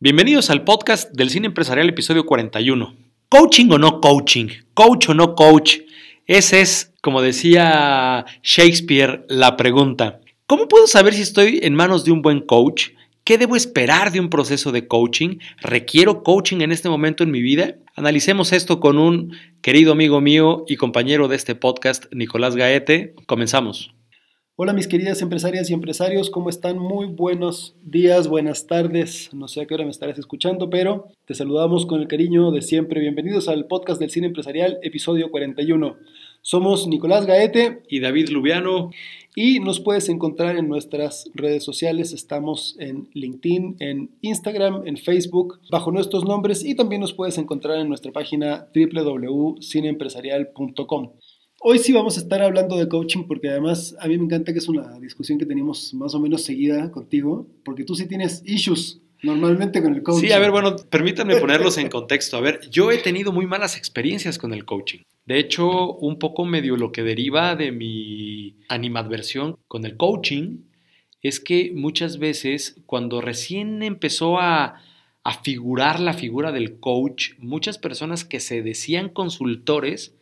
[0.00, 2.94] Bienvenidos al podcast del Cine Empresarial, episodio 41.
[3.28, 4.46] ¿Coaching o no coaching?
[4.72, 5.78] ¿Coach o no coach?
[6.24, 10.20] Esa es, como decía Shakespeare, la pregunta.
[10.46, 12.90] ¿Cómo puedo saber si estoy en manos de un buen coach?
[13.24, 15.38] ¿Qué debo esperar de un proceso de coaching?
[15.60, 17.74] ¿Requiero coaching en este momento en mi vida?
[17.96, 23.16] Analicemos esto con un querido amigo mío y compañero de este podcast, Nicolás Gaete.
[23.26, 23.97] Comenzamos.
[24.60, 26.80] Hola mis queridas empresarias y empresarios, ¿cómo están?
[26.80, 29.30] Muy buenos días, buenas tardes.
[29.32, 32.60] No sé a qué hora me estarás escuchando, pero te saludamos con el cariño de
[32.60, 33.00] siempre.
[33.00, 35.96] Bienvenidos al podcast del cine empresarial, episodio 41.
[36.42, 38.90] Somos Nicolás Gaete y David Lubiano.
[39.36, 42.12] Y nos puedes encontrar en nuestras redes sociales.
[42.12, 46.64] Estamos en LinkedIn, en Instagram, en Facebook, bajo nuestros nombres.
[46.64, 51.12] Y también nos puedes encontrar en nuestra página www.cineempresarial.com.
[51.60, 54.60] Hoy sí vamos a estar hablando de coaching porque además a mí me encanta que
[54.60, 59.00] es una discusión que tenemos más o menos seguida contigo, porque tú sí tienes issues
[59.24, 60.28] normalmente con el coaching.
[60.28, 62.36] Sí, a ver, bueno, permítanme ponerlos en contexto.
[62.36, 65.00] A ver, yo he tenido muy malas experiencias con el coaching.
[65.26, 70.58] De hecho, un poco medio lo que deriva de mi animadversión con el coaching
[71.22, 74.80] es que muchas veces cuando recién empezó a,
[75.24, 80.14] a figurar la figura del coach, muchas personas que se decían consultores,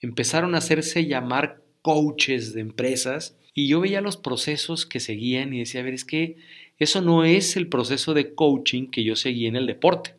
[0.00, 5.60] empezaron a hacerse llamar coaches de empresas y yo veía los procesos que seguían y
[5.60, 6.36] decía, a ver, es que
[6.78, 10.14] eso no es el proceso de coaching que yo seguí en el deporte,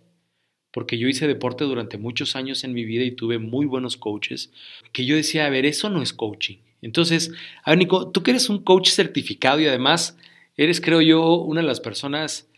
[0.71, 4.51] porque yo hice deporte durante muchos años en mi vida y tuve muy buenos coaches,
[4.91, 6.57] que yo decía, a ver, eso no es coaching.
[6.81, 7.31] Entonces,
[7.63, 10.17] a ver, Nico, tú que eres un coach certificado y además
[10.57, 12.49] eres, creo yo, una de las personas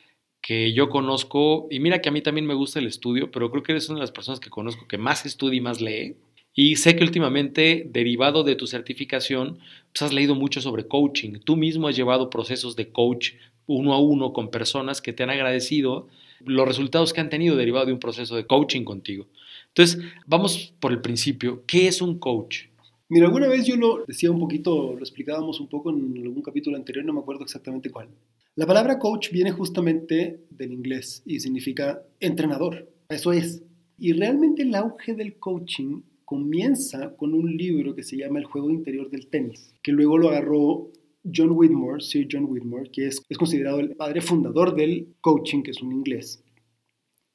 [0.42, 3.62] que yo conozco, y mira que a mí también me gusta el estudio, pero creo
[3.62, 6.16] que eres una de las personas que conozco que más estudia y más lee.
[6.54, 9.60] Y sé que últimamente, derivado de tu certificación,
[9.94, 11.40] pues has leído mucho sobre coaching.
[11.44, 13.34] Tú mismo has llevado procesos de coach
[13.68, 16.08] uno a uno con personas que te han agradecido
[16.46, 19.28] los resultados que han tenido derivado de un proceso de coaching contigo.
[19.68, 21.64] Entonces, vamos por el principio.
[21.66, 22.66] ¿Qué es un coach?
[23.08, 26.78] Mira, alguna vez yo lo decía un poquito, lo explicábamos un poco en algún capítulo
[26.78, 28.10] anterior, no me acuerdo exactamente cuál.
[28.56, 32.90] La palabra coach viene justamente del inglés y significa entrenador.
[33.10, 33.64] Eso es.
[33.98, 38.70] Y realmente el auge del coaching comienza con un libro que se llama El juego
[38.70, 40.90] interior del tenis, que luego lo agarró
[41.26, 45.72] John Whitmore, Sir John Whitmore, que es, es considerado el padre fundador del coaching, que
[45.72, 46.42] es un inglés.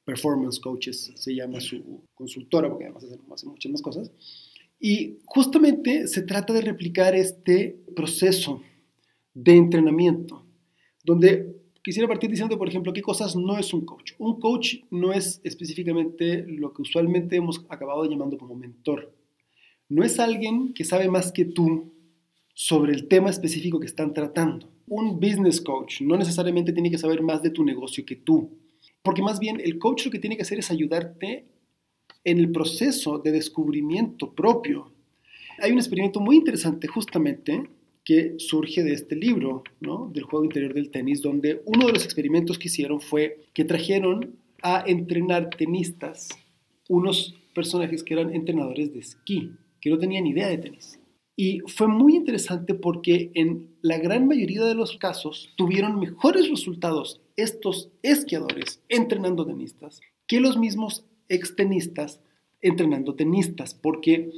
[0.06, 4.10] Performance Coaches se llama su consultora, porque además hace, muchas más cosas.
[4.80, 8.62] Y justamente se trata de replicar este proceso
[9.34, 10.46] de entrenamiento,
[11.04, 11.54] donde
[11.86, 14.14] Quisiera partir diciendo, por ejemplo, qué cosas no es un coach.
[14.19, 19.14] Un coach no es específicamente lo que usualmente hemos acabado llamando como mentor.
[19.88, 21.92] No es alguien que sabe más que tú
[22.54, 24.69] sobre el tema específico que están tratando.
[24.88, 28.58] Un business coach no necesariamente tiene que saber más de tu negocio que tú,
[29.00, 31.47] porque más bien el coach lo que tiene que hacer es ayudarte
[32.24, 34.91] en el proceso de descubrimiento propio.
[35.60, 37.70] Hay un experimento muy interesante justamente
[38.06, 40.08] que surge de este libro, ¿no?
[40.14, 44.36] del juego interior del tenis, donde uno de los experimentos que hicieron fue que trajeron
[44.62, 46.28] a entrenar tenistas
[46.88, 49.50] unos personajes que eran entrenadores de esquí,
[49.80, 51.00] que no tenían idea de tenis.
[51.34, 57.20] Y fue muy interesante porque en la gran mayoría de los casos tuvieron mejores resultados
[57.34, 62.20] estos esquiadores entrenando tenistas que los mismos extenistas
[62.62, 64.30] entrenando tenistas, porque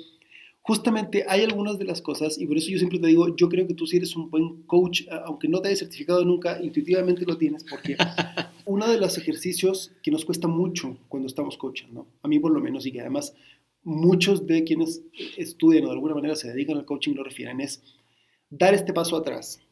[0.68, 3.66] justamente hay algunas de las cosas, y por eso yo siempre te digo, yo creo
[3.66, 7.38] que tú sí eres un buen coach, aunque no te hayas certificado nunca, intuitivamente lo
[7.38, 7.96] tienes, porque
[8.66, 12.60] uno de los ejercicios que nos cuesta mucho cuando estamos coachando, a mí por lo
[12.60, 13.34] menos, y que además
[13.82, 15.00] muchos de quienes
[15.38, 17.82] estudian o de alguna manera se dedican al coaching lo refieren, es
[18.50, 19.62] dar este paso atrás,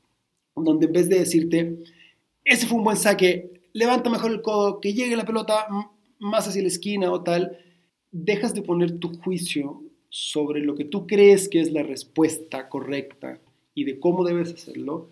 [0.54, 1.76] donde en vez de decirte,
[2.42, 5.66] ese fue un buen saque, levanta mejor el codo, que llegue la pelota
[6.18, 7.58] más hacia la esquina o tal,
[8.12, 13.40] dejas de poner tu juicio sobre lo que tú crees que es la respuesta correcta
[13.74, 15.08] y de cómo debes hacerlo,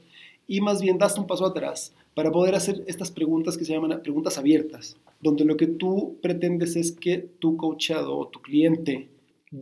[0.47, 4.03] y más bien das un paso atrás para poder hacer estas preguntas que se llaman
[4.03, 9.09] preguntas abiertas, donde lo que tú pretendes es que tu coachado o tu cliente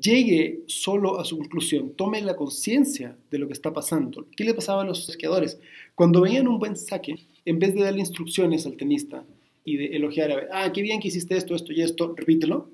[0.01, 4.27] llegue solo a su conclusión, tome la conciencia de lo que está pasando.
[4.37, 5.59] ¿Qué le pasaba a los esquiadores?
[5.95, 9.25] Cuando veían un buen saque, en vez de darle instrucciones al tenista
[9.65, 12.69] y de elogiar, a ah, qué bien que hiciste esto, esto y esto, repítelo,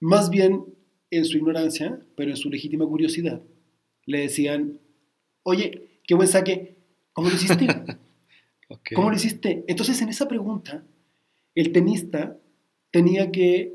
[0.00, 0.64] más bien
[1.10, 3.42] en su ignorancia, pero en su legítima curiosidad,
[4.04, 4.80] le decían,
[5.42, 6.76] oye, qué buen saque,
[7.12, 7.66] ¿cómo lo hiciste?
[8.94, 9.64] ¿Cómo lo hiciste?
[9.66, 10.84] Entonces, en esa pregunta,
[11.54, 12.38] el tenista
[12.90, 13.72] tenía que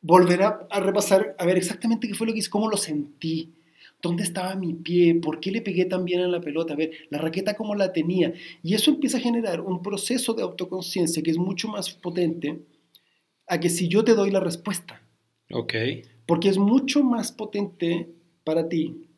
[0.00, 3.54] volver a, repasar, a ver exactamente qué fue lo que hice, cómo lo sentí,
[4.02, 5.14] ¿Dónde estaba mi pie?
[5.16, 6.72] ¿Por qué le pegué tan bien a la pelota?
[6.72, 8.32] A ver, la raqueta cómo la tenía.
[8.62, 12.62] Y eso empieza a generar un proceso de autoconciencia que es mucho más potente
[13.46, 15.02] a que si yo te doy la respuesta.
[15.52, 15.74] Ok.
[16.30, 18.08] Porque es mucho más potente
[18.44, 19.08] para ti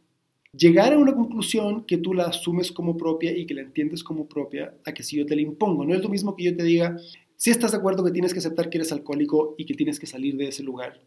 [0.57, 4.27] llegar a una conclusión que tú la asumes como propia y que la entiendes como
[4.27, 5.85] propia a que si yo te la impongo.
[5.85, 6.97] No es lo mismo que yo te diga,
[7.37, 10.07] si estás de acuerdo que tienes que aceptar que eres alcohólico y que tienes que
[10.07, 11.03] salir de ese lugar,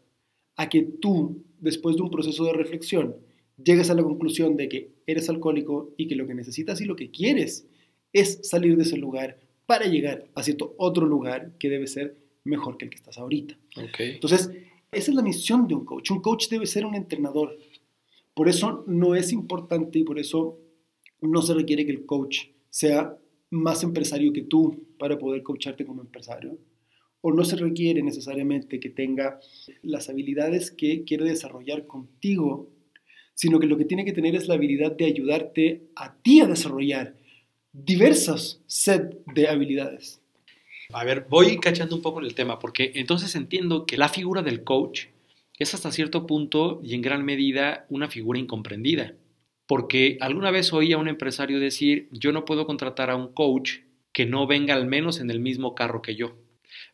[0.54, 3.16] a que tú, después de un proceso de reflexión,
[3.60, 6.94] llegues a la conclusión de que eres alcohólico y que lo que necesitas y lo
[6.94, 7.66] que quieres
[8.12, 12.76] es salir de ese lugar para llegar a cierto otro lugar que debe ser mejor
[12.76, 13.58] que el que estás ahorita.
[13.88, 14.12] Okay.
[14.12, 14.52] Entonces,
[14.96, 16.10] esa es la misión de un coach.
[16.10, 17.56] Un coach debe ser un entrenador.
[18.34, 20.58] Por eso no es importante y por eso
[21.20, 23.16] no se requiere que el coach sea
[23.50, 26.58] más empresario que tú para poder coacharte como empresario.
[27.20, 29.40] O no se requiere necesariamente que tenga
[29.82, 32.70] las habilidades que quiere desarrollar contigo
[33.36, 36.46] sino que lo que tiene que tener es la habilidad de ayudarte a ti a
[36.46, 37.14] desarrollar
[37.70, 40.22] diversas set de habilidades.
[40.92, 44.42] A ver, voy cachando un poco en el tema, porque entonces entiendo que la figura
[44.42, 45.06] del coach
[45.58, 49.14] es hasta cierto punto y en gran medida una figura incomprendida.
[49.66, 53.78] Porque alguna vez oí a un empresario decir, yo no puedo contratar a un coach
[54.12, 56.36] que no venga al menos en el mismo carro que yo.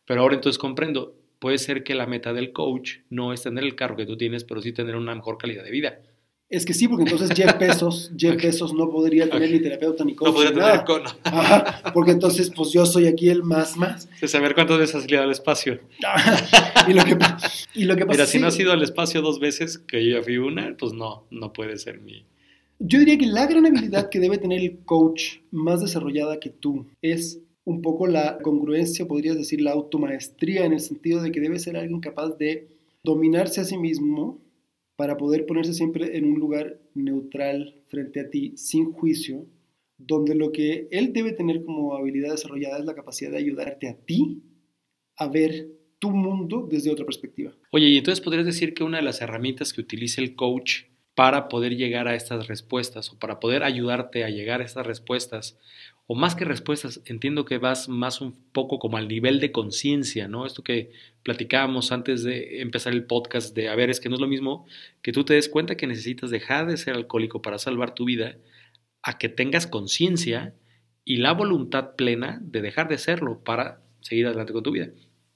[0.05, 3.75] Pero ahora entonces comprendo, puede ser que la meta del coach no es tener el
[3.75, 5.99] carro que tú tienes, pero sí tener una mejor calidad de vida.
[6.53, 10.13] Es que sí, porque entonces Jeff Bezos, Jeff Bezos no podría tener ni terapeuta ni
[10.13, 10.27] coach.
[10.27, 11.09] No podría tener coach.
[11.23, 14.07] Ajá, porque entonces pues yo soy aquí el más más.
[14.21, 15.79] De saber cuántas veces has salido al espacio.
[16.87, 17.17] y, lo que,
[17.73, 20.17] y lo que pasa Mira, si no has ido al espacio dos veces, que yo
[20.17, 22.23] ya fui una, pues no, no puede ser mi...
[22.77, 26.85] Yo diría que la gran habilidad que debe tener el coach más desarrollada que tú
[27.01, 31.57] es un poco la congruencia, podrías decir la automaestría, en el sentido de que debe
[31.57, 32.67] ser alguien capaz de
[33.03, 34.42] dominarse a sí mismo,
[35.03, 39.45] para poder ponerse siempre en un lugar neutral frente a ti, sin juicio,
[39.97, 43.97] donde lo que él debe tener como habilidad desarrollada es la capacidad de ayudarte a
[43.97, 44.41] ti
[45.17, 45.67] a ver
[45.99, 47.53] tu mundo desde otra perspectiva.
[47.73, 50.83] Oye, y entonces podrías decir que una de las herramientas que utiliza el coach
[51.15, 55.59] para poder llegar a estas respuestas o para poder ayudarte a llegar a estas respuestas
[56.05, 60.27] o más que respuestas, entiendo que vas más un poco como al nivel de conciencia,
[60.27, 60.45] ¿no?
[60.45, 60.91] Esto que
[61.23, 64.65] platicábamos antes de empezar el podcast de, a ver, es que no es lo mismo
[65.01, 68.37] que tú te des cuenta que necesitas dejar de ser alcohólico para salvar tu vida,
[69.01, 70.53] a que tengas conciencia
[71.05, 74.89] y la voluntad plena de dejar de serlo para seguir adelante con tu vida.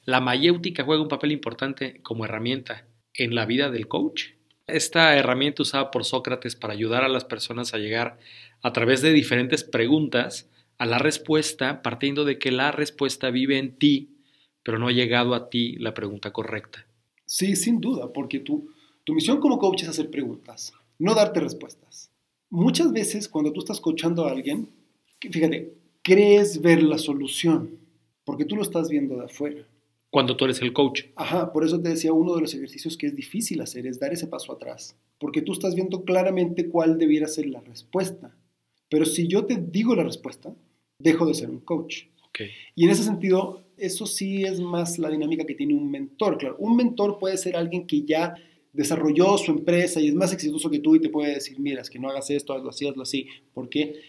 [0.04, 4.31] La mayéutica juega un papel importante como herramienta en la vida del coach.
[4.66, 8.18] Esta herramienta usada por Sócrates para ayudar a las personas a llegar
[8.62, 13.78] a través de diferentes preguntas a la respuesta partiendo de que la respuesta vive en
[13.78, 14.18] ti,
[14.64, 16.86] pero no ha llegado a ti la pregunta correcta.
[17.26, 18.70] Sí, sin duda, porque tu,
[19.04, 22.12] tu misión como coach es hacer preguntas, no darte respuestas.
[22.50, 24.70] Muchas veces cuando tú estás coachando a alguien,
[25.20, 27.80] fíjate, crees ver la solución,
[28.24, 29.68] porque tú lo estás viendo de afuera.
[30.10, 31.04] Cuando tú eres el coach.
[31.16, 34.14] Ajá, por eso te decía, uno de los ejercicios que es difícil hacer es dar
[34.14, 38.34] ese paso atrás, porque tú estás viendo claramente cuál debiera ser la respuesta.
[38.90, 40.54] Pero si yo te digo la respuesta,
[41.00, 42.06] dejo de ser un coach.
[42.76, 46.38] Y en ese sentido, eso sí es más la dinámica que tiene un mentor.
[46.38, 48.36] Claro, un mentor puede ser alguien que ya
[48.74, 51.90] desarrolló su empresa y es más exitoso que tú y te puede decir, mira, es
[51.90, 54.02] que no hagas esto, hazlo así, hazlo así, porque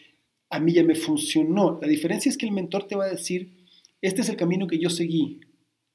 [0.51, 1.79] a mí ya me funcionó.
[1.81, 3.51] La diferencia es que el mentor te va a decir,
[4.03, 5.41] este es el camino que yo seguí,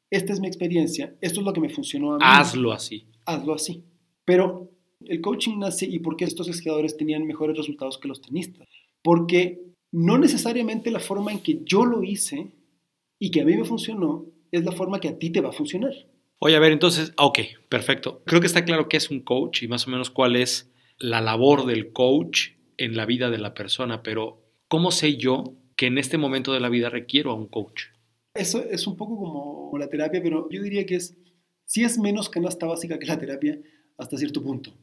[0.10, 2.24] esta es mi experiencia, esto es lo que me funcionó a mí.
[2.26, 3.06] Hazlo así.
[3.26, 3.84] Hazlo así.
[4.26, 8.68] Pero el coaching nace y por qué estos esquiadores tenían mejores resultados que los tenistas.
[9.04, 12.52] Porque no necesariamente la forma en que yo lo hice
[13.20, 15.54] y que a mí me funcionó es la forma que a ti te va a
[15.54, 15.94] funcionar.
[16.40, 18.24] Oye, a ver, entonces, ok, perfecto.
[18.26, 21.22] Creo que está claro qué es un coach y más o menos cuál es la
[21.22, 26.00] labor del coach en la vida de la persona, pero ¿cómo sé yo que en
[26.00, 27.84] este momento de la vida requiero a un coach?
[28.34, 31.16] Eso es un poco como la terapia, pero yo diría que es,
[31.66, 33.60] si es menos canasta básica que la terapia
[33.98, 34.74] hasta cierto punto.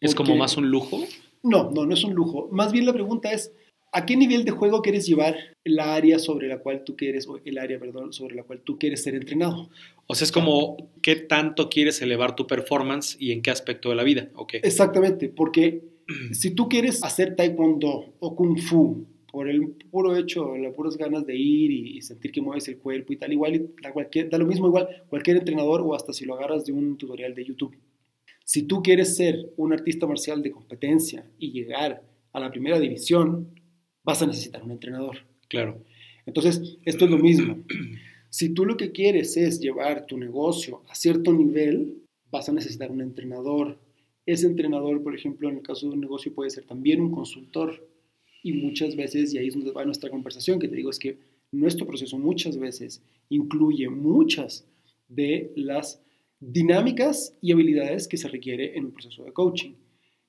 [0.00, 0.98] ¿Es como más un lujo?
[1.42, 2.48] No, no, no es un lujo.
[2.50, 3.52] Más bien la pregunta es,
[3.96, 7.40] ¿A qué nivel de juego quieres llevar la área sobre la cual tú quieres, o
[7.42, 9.70] el área, perdón, sobre la cual tú quieres ser entrenado?
[10.06, 13.94] O sea, es como qué tanto quieres elevar tu performance y en qué aspecto de
[13.94, 14.56] la vida, ¿ok?
[14.62, 15.82] Exactamente, porque
[16.32, 21.24] si tú quieres hacer taekwondo o kung fu por el puro hecho, las puras ganas
[21.24, 24.66] de ir y, sentir que mueves el cuerpo y tal, igual, cualquier, da lo mismo
[24.66, 27.74] igual cualquier entrenador o hasta si lo agarras de un tutorial de YouTube.
[28.44, 32.02] Si tú quieres ser un artista marcial de competencia y llegar
[32.34, 33.54] a la primera división,
[34.06, 35.18] vas a necesitar un entrenador.
[35.48, 35.82] Claro.
[36.24, 37.58] Entonces, esto es lo mismo.
[38.30, 42.90] Si tú lo que quieres es llevar tu negocio a cierto nivel, vas a necesitar
[42.90, 43.78] un entrenador
[44.26, 47.88] Ese entrenador, por ejemplo, en el caso de un negocio puede ser también un consultor.
[48.42, 51.18] Y muchas veces, y ahí es donde va nuestra conversación, que te digo, es que
[51.52, 54.66] nuestro proceso muchas veces incluye muchas
[55.08, 56.02] de las
[56.40, 59.74] dinámicas y habilidades que se requiere en un proceso de coaching.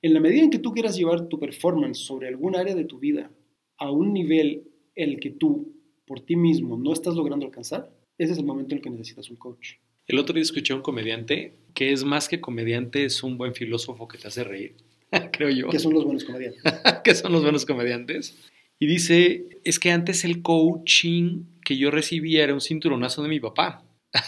[0.01, 2.99] En la medida en que tú quieras llevar tu performance sobre algún área de tu
[2.99, 3.31] vida
[3.77, 4.63] a un nivel
[4.95, 5.73] el que tú
[6.05, 9.29] por ti mismo no estás logrando alcanzar, ese es el momento en el que necesitas
[9.29, 9.73] un coach.
[10.07, 13.53] El otro día escuché a un comediante que es más que comediante, es un buen
[13.53, 14.75] filósofo que te hace reír,
[15.31, 15.69] creo yo.
[15.69, 16.61] ¿Qué son los buenos comediantes?
[17.03, 18.37] ¿Qué son los buenos comediantes?
[18.79, 23.39] Y dice, es que antes el coaching que yo recibía era un cinturonazo de mi
[23.39, 23.83] papá.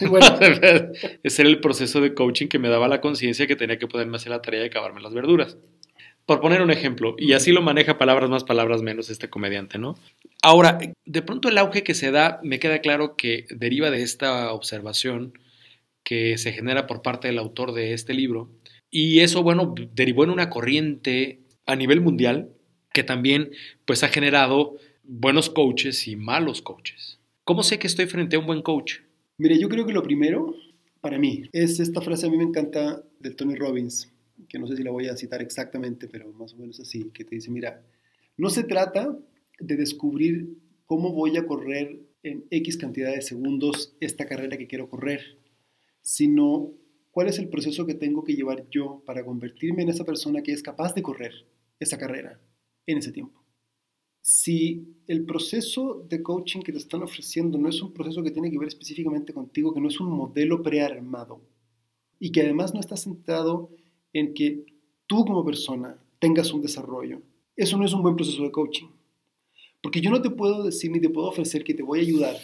[0.08, 0.26] Bueno.
[1.24, 4.18] Ese era el proceso de coaching que me daba la conciencia que tenía que poderme
[4.18, 5.58] hacer la tarea de acabarme las verduras.
[6.30, 9.98] Por poner un ejemplo, y así lo maneja palabras más, palabras menos este comediante, ¿no?
[10.44, 14.54] Ahora, de pronto el auge que se da, me queda claro que deriva de esta
[14.54, 15.34] observación
[16.04, 18.52] que se genera por parte del autor de este libro,
[18.92, 22.52] y eso, bueno, derivó en una corriente a nivel mundial
[22.94, 23.50] que también,
[23.86, 27.18] pues, ha generado buenos coaches y malos coaches.
[27.44, 28.98] ¿Cómo sé que estoy frente a un buen coach?
[29.40, 30.54] Mire, yo creo que lo primero,
[31.02, 34.14] para mí, es esta frase, a mí me encanta, de Tony Robbins,
[34.48, 37.26] que no sé si la voy a citar exactamente, pero más o menos así, que
[37.26, 37.86] te dice, mira,
[38.38, 39.18] no se trata
[39.60, 44.90] de descubrir cómo voy a correr en X cantidad de segundos esta carrera que quiero
[44.90, 45.40] correr,
[46.02, 46.74] sino
[47.12, 50.54] cuál es el proceso que tengo que llevar yo para convertirme en esa persona que
[50.54, 51.34] es capaz de correr
[51.80, 52.40] esa carrera
[52.86, 53.40] en ese tiempo
[54.22, 58.52] si el proceso de coaching que te están ofreciendo no es un proceso que tiene
[58.52, 61.42] que ver específicamente contigo, que no es un modelo prearmado
[62.20, 63.72] y que además no está centrado
[64.14, 64.66] en que
[65.08, 67.22] tú como persona tengas un desarrollo,
[67.56, 68.88] eso no es un buen proceso de coaching.
[69.82, 72.36] Porque yo no te puedo decir ni te puedo ofrecer que te voy a ayudar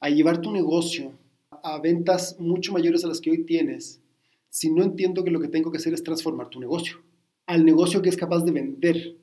[0.00, 1.12] a llevar tu negocio
[1.50, 4.00] a ventas mucho mayores a las que hoy tienes
[4.50, 6.98] si no entiendo que lo que tengo que hacer es transformar tu negocio
[7.46, 9.16] al negocio que es capaz de vender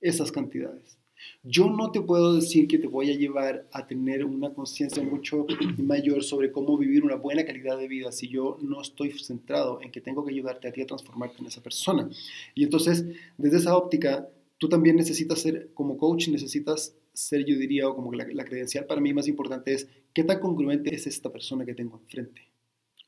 [0.00, 0.98] esas cantidades.
[1.42, 5.46] Yo no te puedo decir que te voy a llevar a tener una conciencia mucho
[5.78, 9.90] mayor sobre cómo vivir una buena calidad de vida si yo no estoy centrado en
[9.90, 12.08] que tengo que ayudarte a ti a transformarte en esa persona.
[12.54, 13.04] Y entonces,
[13.36, 14.28] desde esa óptica,
[14.58, 18.86] tú también necesitas ser, como coach, necesitas ser, yo diría, o como la, la credencial
[18.86, 22.42] para mí más importante es, ¿qué tan congruente es esta persona que tengo enfrente?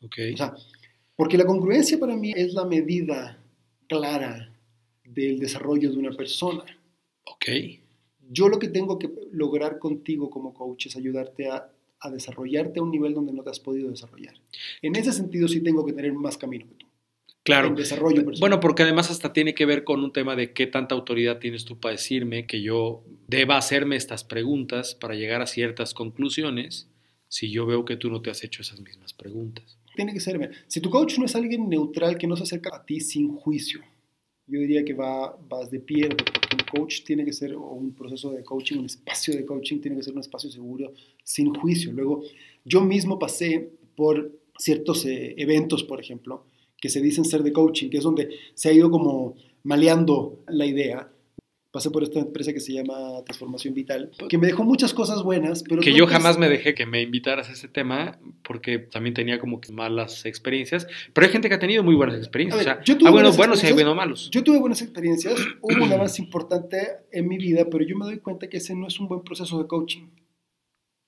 [0.02, 0.18] Ok.
[0.35, 0.54] O sea,
[1.16, 3.42] porque la congruencia para mí es la medida
[3.88, 4.52] clara
[5.04, 6.64] del desarrollo de una persona.
[7.25, 7.46] Ok.
[8.30, 11.71] Yo lo que tengo que lograr contigo como coach es ayudarte a,
[12.12, 14.35] desarrollarte a un nivel donde no te has podido desarrollar.
[14.80, 16.87] En ese sentido sí tengo que tener más camino que tú.
[17.42, 17.75] Claro.
[17.75, 21.38] desarrollo Bueno, porque además hasta tiene que ver con un tema de qué tanta autoridad
[21.38, 26.88] tienes tú para decirme que yo deba hacerme estas preguntas para llegar a ciertas conclusiones
[27.28, 29.78] si yo veo que tú no te has hecho esas mismas preguntas.
[29.95, 32.85] Tiene que ser, si tu coach no es alguien neutral que no se acerca a
[32.85, 33.80] ti sin juicio,
[34.46, 37.92] yo diría que va, vas de pie, porque un coach tiene que ser, o un
[37.92, 40.92] proceso de coaching, un espacio de coaching tiene que ser un espacio seguro,
[41.24, 41.92] sin juicio.
[41.92, 42.22] Luego,
[42.64, 46.44] yo mismo pasé por ciertos eh, eventos, por ejemplo,
[46.80, 49.34] que se dicen ser de coaching, que es donde se ha ido como
[49.64, 51.10] maleando la idea,
[51.76, 55.62] pasé por esta empresa que se llama Transformación Vital, que me dejó muchas cosas buenas,
[55.62, 55.83] pero...
[55.83, 59.61] Que yo jamás me dejé que me invitaras a ese tema porque también tenía como
[59.61, 62.78] que malas experiencias, pero hay gente que ha tenido muy buenas experiencias.
[62.83, 64.30] yo tuve ah, bueno, buenos y hay buenos malos.
[64.30, 66.78] Yo tuve buenas experiencias, hubo una más importante
[67.12, 69.59] en mi vida, pero yo me doy cuenta que ese no es un buen proceso
[69.59, 70.06] de coaching.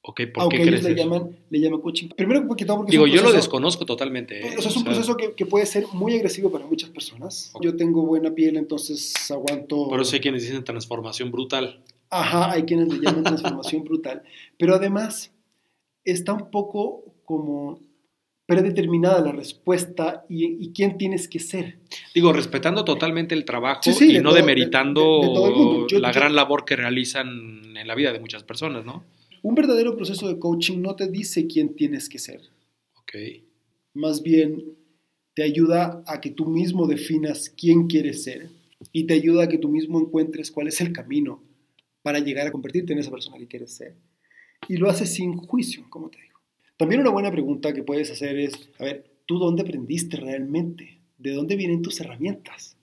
[0.09, 2.09] Ok, ¿por Aunque qué ellos le llaman, le llaman coaching.
[2.17, 4.41] Primero porque todo porque Digo, yo lo desconozco totalmente.
[4.41, 4.55] ¿eh?
[4.57, 7.53] O sea, es un proceso que, que, puede ser muy agresivo para muchas personas.
[7.61, 9.87] Yo tengo buena piel, entonces aguanto...
[9.91, 11.83] Pero hay quienes dicen transformación brutal.
[12.09, 14.23] Ajá, hay quienes le llaman transformación brutal.
[14.57, 15.31] Pero además
[16.07, 17.83] está un poco como
[18.47, 21.81] predeterminada la respuesta y, y, quién tienes que ser.
[22.15, 27.95] Digo, respetando totalmente el trabajo y no demeritando la gran labor que realizan en la
[27.95, 29.05] vida de muchas personas, ¿no?
[29.43, 32.41] Un verdadero proceso de coaching no te dice quién tienes que ser.
[32.97, 33.15] Ok.
[33.95, 34.77] Más bien
[35.35, 38.51] te ayuda a que tú mismo definas quién quieres ser
[38.93, 41.43] y te ayuda a que tú mismo encuentres cuál es el camino
[42.03, 43.95] para llegar a convertirte en esa persona que quieres ser.
[44.69, 46.41] Y lo haces sin juicio, como te digo.
[46.77, 50.99] También una buena pregunta que puedes hacer es, a ver, ¿tú dónde aprendiste realmente?
[51.19, 52.79] ¿De dónde vienen tus herramientas?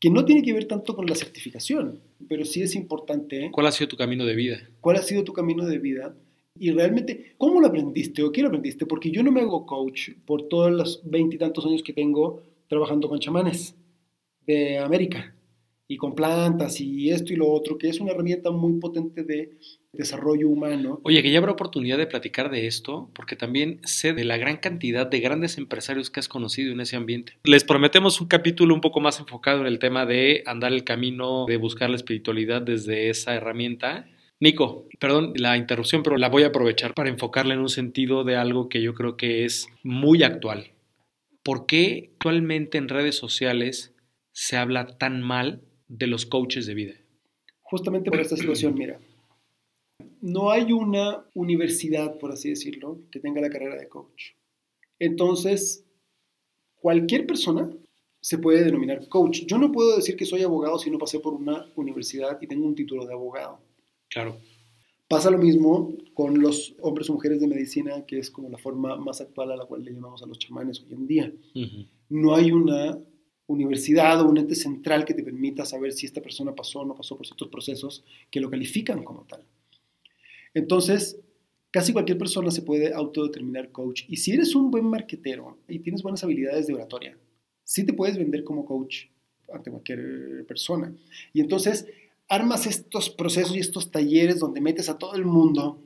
[0.00, 3.50] que no tiene que ver tanto con la certificación, pero sí es importante.
[3.52, 4.68] ¿Cuál ha sido tu camino de vida?
[4.80, 6.16] ¿Cuál ha sido tu camino de vida?
[6.58, 8.86] Y realmente, ¿cómo lo aprendiste o qué lo aprendiste?
[8.86, 13.20] Porque yo no me hago coach por todos los veintitantos años que tengo trabajando con
[13.20, 13.76] chamanes
[14.46, 15.34] de América
[15.86, 19.56] y con plantas y esto y lo otro, que es una herramienta muy potente de
[19.92, 21.00] desarrollo humano.
[21.04, 24.58] Oye, que ya habrá oportunidad de platicar de esto, porque también sé de la gran
[24.58, 27.38] cantidad de grandes empresarios que has conocido en ese ambiente.
[27.44, 31.46] Les prometemos un capítulo un poco más enfocado en el tema de andar el camino
[31.46, 34.06] de buscar la espiritualidad desde esa herramienta.
[34.40, 38.36] Nico, perdón la interrupción, pero la voy a aprovechar para enfocarla en un sentido de
[38.36, 40.72] algo que yo creo que es muy actual.
[41.42, 43.94] ¿Por qué actualmente en redes sociales
[44.32, 46.94] se habla tan mal de los coaches de vida?
[47.62, 48.98] Justamente por esta situación, mira
[50.20, 54.32] no hay una universidad, por así decirlo, que tenga la carrera de coach.
[54.98, 55.84] Entonces,
[56.80, 57.70] cualquier persona
[58.20, 59.42] se puede denominar coach.
[59.46, 62.66] Yo no puedo decir que soy abogado si no pasé por una universidad y tengo
[62.66, 63.60] un título de abogado.
[64.08, 64.38] Claro.
[65.06, 68.96] Pasa lo mismo con los hombres o mujeres de medicina, que es como la forma
[68.96, 71.32] más actual a la cual le llamamos a los chamanes hoy en día.
[72.10, 72.98] No hay una
[73.46, 76.94] universidad o un ente central que te permita saber si esta persona pasó o no
[76.94, 79.42] pasó por ciertos procesos que lo califican como tal.
[80.54, 81.20] Entonces,
[81.70, 84.04] casi cualquier persona se puede autodeterminar coach.
[84.08, 87.18] Y si eres un buen marquetero y tienes buenas habilidades de oratoria,
[87.64, 89.06] sí te puedes vender como coach
[89.52, 90.94] ante cualquier persona.
[91.32, 91.86] Y entonces
[92.28, 95.82] armas estos procesos y estos talleres donde metes a todo el mundo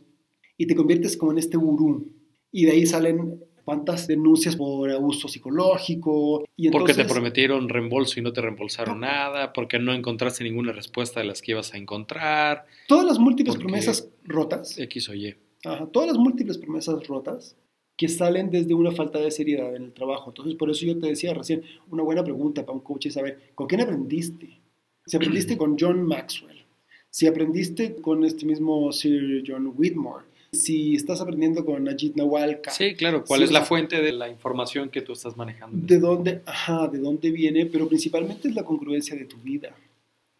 [0.56, 2.12] y te conviertes como en este gurú.
[2.50, 6.44] Y de ahí salen cuántas denuncias por abuso psicológico.
[6.56, 11.20] Y porque te prometieron reembolso y no te reembolsaron nada, porque no encontraste ninguna respuesta
[11.20, 12.66] de las que ibas a encontrar.
[12.88, 14.78] Todas las múltiples promesas rotas.
[14.78, 15.36] X o Y.
[15.64, 17.56] Ajá, todas las múltiples promesas rotas
[17.96, 20.30] que salen desde una falta de seriedad en el trabajo.
[20.30, 23.52] Entonces, por eso yo te decía recién, una buena pregunta para un coach es saber,
[23.54, 24.60] ¿con quién aprendiste?
[25.06, 26.64] Si aprendiste con John Maxwell,
[27.10, 32.70] si aprendiste con este mismo Sir John Whitmore, si estás aprendiendo con Ajit Nawalka.
[32.70, 35.86] Sí, claro, ¿cuál es la fuente de la información que tú estás manejando?
[35.86, 39.74] De dónde, ajá, de dónde viene, pero principalmente es la congruencia de tu vida.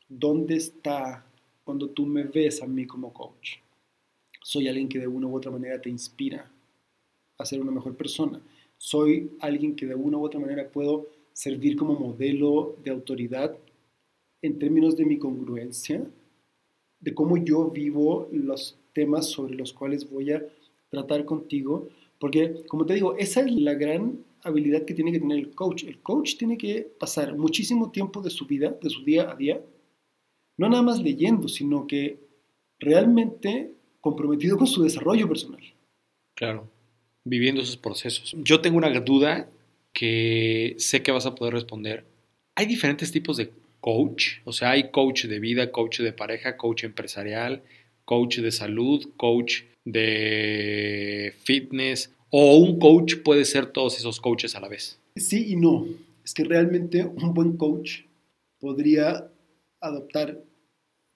[0.08, 1.24] ¿Dónde está
[1.64, 3.56] cuando tú me ves a mí como coach?
[4.42, 6.50] Soy alguien que de una u otra manera te inspira
[7.38, 8.40] a ser una mejor persona.
[8.76, 13.56] Soy alguien que de una u otra manera puedo servir como modelo de autoridad
[14.42, 16.04] en términos de mi congruencia,
[17.00, 20.42] de cómo yo vivo los temas sobre los cuales voy a
[20.90, 25.38] tratar contigo, porque como te digo, esa es la gran habilidad que tiene que tener
[25.38, 25.84] el coach.
[25.84, 29.60] El coach tiene que pasar muchísimo tiempo de su vida, de su día a día,
[30.58, 32.18] no nada más leyendo, sino que
[32.78, 35.62] realmente comprometido con su desarrollo personal.
[36.34, 36.68] Claro,
[37.24, 38.34] viviendo esos procesos.
[38.38, 39.48] Yo tengo una duda
[39.92, 42.04] que sé que vas a poder responder.
[42.54, 46.84] Hay diferentes tipos de coach, o sea, hay coach de vida, coach de pareja, coach
[46.84, 47.62] empresarial,
[48.04, 54.60] coach de salud, coach de fitness, o un coach puede ser todos esos coaches a
[54.60, 54.98] la vez.
[55.16, 55.86] Sí y no.
[56.24, 58.02] Es que realmente un buen coach
[58.58, 59.28] podría
[59.80, 60.42] adoptar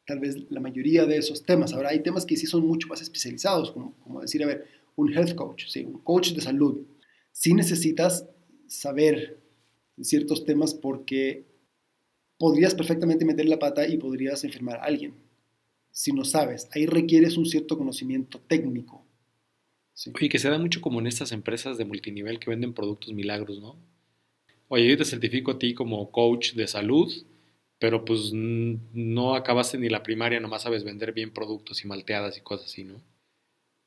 [0.06, 1.72] tal vez la mayoría de esos temas.
[1.72, 5.12] Ahora hay temas que sí son mucho más especializados, como, como decir, a ver, un
[5.12, 6.82] health coach, un coach de salud.
[7.32, 8.26] Sí necesitas
[8.66, 9.38] saber
[10.00, 11.44] ciertos temas porque
[12.38, 15.25] podrías perfectamente meter la pata y podrías enfermar a alguien
[15.96, 16.68] si no sabes.
[16.72, 19.06] Ahí requieres un cierto conocimiento técnico.
[20.20, 23.62] Y que se da mucho como en estas empresas de multinivel que venden productos milagros,
[23.62, 23.76] ¿no?
[24.68, 27.10] Oye, yo te certifico a ti como coach de salud,
[27.78, 32.42] pero pues no acabaste ni la primaria, nomás sabes vender bien productos y malteadas y
[32.42, 33.00] cosas así, ¿no?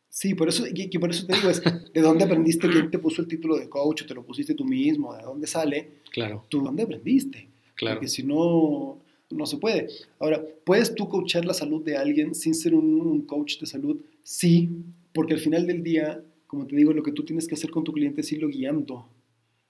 [0.10, 3.22] Sí, por eso, que, por eso te digo, es de dónde aprendiste, quién te puso
[3.22, 6.00] el título de coach, o te lo pusiste tú mismo, de dónde sale.
[6.12, 6.44] Claro.
[6.50, 7.50] Tú dónde aprendiste.
[7.76, 7.98] Claro.
[7.98, 9.00] Porque si no,
[9.32, 9.88] no se puede.
[10.20, 13.98] Ahora, ¿puedes tú coachar la salud de alguien sin ser un, coach de salud?
[14.24, 14.70] Sí,
[15.14, 17.84] porque al final del día, como te digo, lo que tú tienes que hacer con
[17.84, 19.10] tu cliente es irlo guiando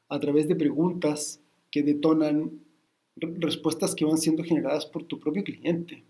[0.07, 1.41] a través de preguntas
[1.71, 2.61] que detonan
[3.15, 6.03] respuestas que van siendo generadas por tu propio cliente.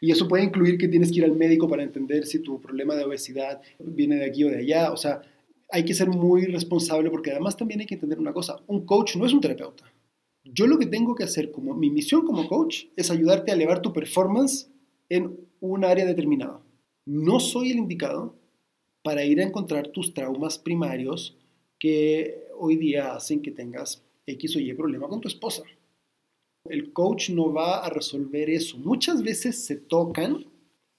[0.00, 2.94] Y eso puede incluir que tienes que ir al médico para entender si tu problema
[2.94, 4.92] de obesidad viene de aquí o de allá.
[4.92, 5.22] O sea,
[5.70, 9.16] hay que ser muy responsable porque además también hay que entender una cosa, un coach
[9.16, 9.84] no es un terapeuta.
[10.44, 13.80] Yo lo que tengo que hacer como mi misión como coach es ayudarte a elevar
[13.80, 14.70] tu performance
[15.08, 16.60] en un área determinada.
[17.06, 18.36] No soy el indicado
[19.02, 21.38] para ir a encontrar tus traumas primarios
[21.78, 25.62] que hoy día hacen que tengas X o Y problema con tu esposa.
[26.66, 28.78] El coach no va a resolver eso.
[28.78, 30.46] Muchas veces se tocan,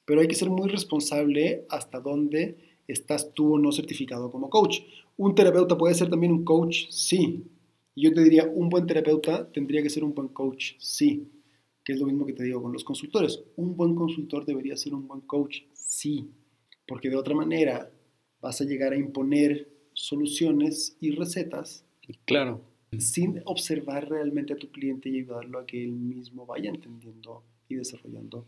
[0.05, 4.81] pero hay que ser muy responsable hasta dónde estás tú no certificado como coach.
[5.17, 7.43] Un terapeuta puede ser también un coach, sí,
[7.95, 11.31] y yo te diría, un buen terapeuta tendría que ser un buen coach, sí,
[11.83, 13.41] que es lo mismo que te digo con los consultores.
[13.55, 16.29] Un buen consultor debería ser un buen coach, sí,
[16.85, 17.89] porque de otra manera
[18.41, 21.85] vas a llegar a imponer soluciones y recetas.
[22.25, 22.61] Claro.
[22.97, 27.75] Sin observar realmente a tu cliente y ayudarlo a que él mismo vaya entendiendo y
[27.75, 28.45] desarrollando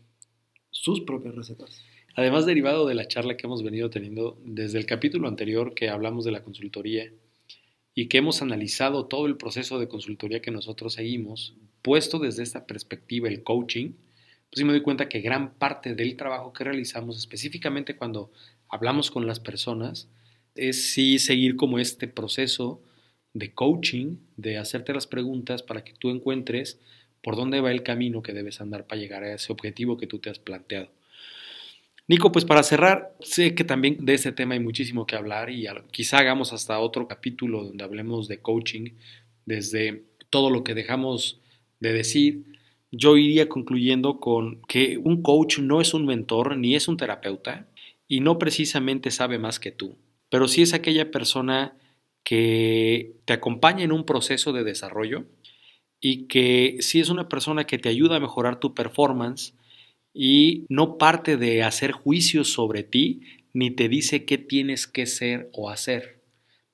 [0.70, 1.82] sus propias recetas.
[2.14, 6.24] además derivado de la charla que hemos venido teniendo desde el capítulo anterior que hablamos
[6.24, 7.10] de la consultoría
[7.98, 12.64] y que hemos analizado todo el proceso de consultoría que nosotros seguimos, puesto desde esta
[12.64, 17.18] perspectiva el coaching, pues sí me doy cuenta que gran parte del trabajo que realizamos,
[17.18, 18.30] específicamente cuando
[18.68, 20.08] hablamos con las personas,
[20.54, 22.80] es sí seguir como este proceso
[23.34, 26.78] de coaching, de hacerte las preguntas para que tú encuentres
[27.20, 30.20] por dónde va el camino que debes andar para llegar a ese objetivo que tú
[30.20, 30.88] te has planteado.
[32.08, 35.66] Nico, pues para cerrar, sé que también de este tema hay muchísimo que hablar y
[35.90, 38.92] quizá hagamos hasta otro capítulo donde hablemos de coaching,
[39.44, 41.38] desde todo lo que dejamos
[41.80, 42.44] de decir.
[42.90, 47.68] Yo iría concluyendo con que un coach no es un mentor ni es un terapeuta
[48.08, 49.98] y no precisamente sabe más que tú,
[50.30, 51.76] pero sí es aquella persona
[52.24, 55.26] que te acompaña en un proceso de desarrollo
[56.00, 59.52] y que sí es una persona que te ayuda a mejorar tu performance
[60.20, 63.20] y no parte de hacer juicios sobre ti
[63.52, 66.24] ni te dice qué tienes que ser o hacer,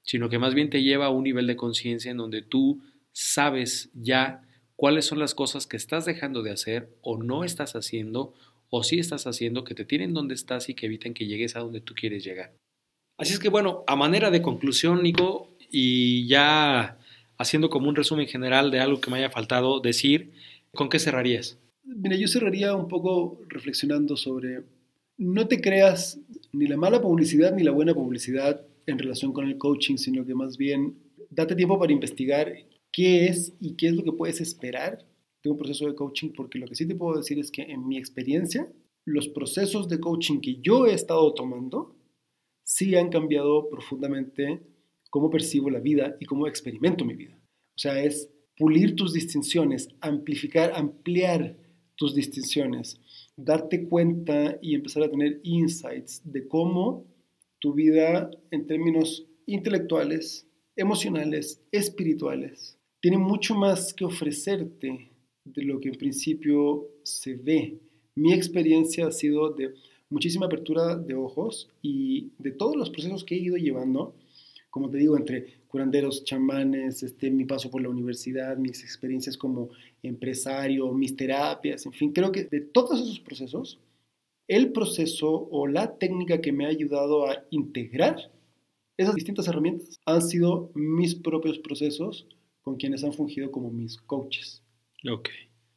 [0.01, 2.81] sino que más bien te lleva a un nivel de conciencia en donde tú
[3.13, 4.41] sabes ya
[4.77, 8.33] cuáles son las cosas que estás dejando de hacer o no estás haciendo
[8.71, 11.61] o sí estás haciendo que te tienen donde estás y que eviten que llegues a
[11.61, 12.55] donde tú quieres llegar.
[13.19, 16.99] Así es que bueno, a manera de conclusión, Nico, y ya
[17.37, 20.33] haciendo como un resumen general de algo que me haya faltado decir,
[20.73, 21.59] ¿con qué cerrarías?
[21.85, 24.65] Mira, yo cerraría un poco reflexionando sobre,
[25.19, 26.19] no te creas
[26.53, 30.35] ni la mala publicidad ni la buena publicidad en relación con el coaching, sino que
[30.35, 30.97] más bien
[31.31, 32.55] date tiempo para investigar
[32.91, 35.05] qué es y qué es lo que puedes esperar
[35.43, 37.87] de un proceso de coaching, porque lo que sí te puedo decir es que en
[37.87, 38.67] mi experiencia,
[39.05, 41.97] los procesos de coaching que yo he estado tomando
[42.63, 44.63] sí han cambiado profundamente
[45.11, 47.39] cómo percibo la vida y cómo experimento mi vida.
[47.77, 51.57] O sea, es pulir tus distinciones, amplificar, ampliar
[51.97, 53.01] tus distinciones,
[53.37, 57.05] darte cuenta y empezar a tener insights de cómo
[57.61, 65.11] tu vida en términos intelectuales, emocionales, espirituales, tiene mucho más que ofrecerte
[65.45, 67.79] de lo que en principio se ve.
[68.15, 69.75] Mi experiencia ha sido de
[70.09, 74.15] muchísima apertura de ojos y de todos los procesos que he ido llevando,
[74.75, 79.69] como te digo, entre curanderos, chamanes, este, mi paso por la universidad, mis experiencias como
[80.03, 83.79] empresario, mis terapias, en fin, creo que de todos esos procesos,
[84.49, 88.17] el proceso o la técnica que me ha ayudado a integrar
[88.97, 92.27] esas distintas herramientas han sido mis propios procesos
[92.63, 94.61] con quienes han fungido como mis coaches.
[95.09, 95.29] Ok.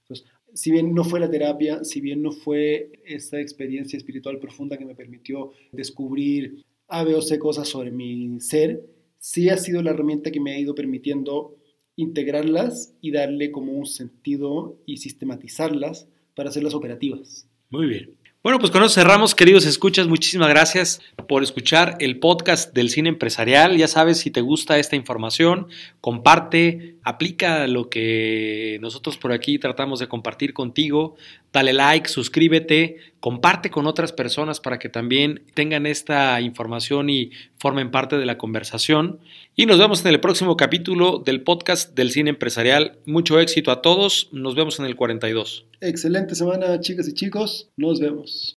[0.01, 4.75] Entonces, si bien no fue la terapia, si bien no fue esa experiencia espiritual profunda
[4.75, 8.81] que me permitió descubrir A, B o C cosas sobre mi ser,
[9.19, 11.55] sí ha sido la herramienta que me ha ido permitiendo
[11.95, 17.47] integrarlas y darle como un sentido y sistematizarlas para hacerlas operativas.
[17.69, 18.17] Muy bien.
[18.43, 20.07] Bueno, pues con eso cerramos, queridos escuchas.
[20.07, 23.75] Muchísimas gracias por escuchar el podcast del cine empresarial.
[23.75, 25.67] Ya sabes, si te gusta esta información,
[25.99, 31.15] comparte, aplica lo que nosotros por aquí tratamos de compartir contigo.
[31.51, 37.91] Dale like, suscríbete, comparte con otras personas para que también tengan esta información y formen
[37.91, 39.19] parte de la conversación.
[39.55, 42.99] Y nos vemos en el próximo capítulo del podcast del cine empresarial.
[43.05, 44.29] Mucho éxito a todos.
[44.31, 45.65] Nos vemos en el 42.
[45.81, 47.69] Excelente semana, chicas y chicos.
[47.75, 48.55] Nos vemos.